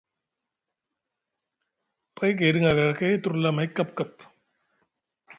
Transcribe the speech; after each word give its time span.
Pay 2.15 2.31
gaydi 2.39 2.59
ŋarakay 2.63 3.11
et 3.15 3.21
turli 3.23 3.47
amay 3.49 3.69
kapkap. 3.75 4.13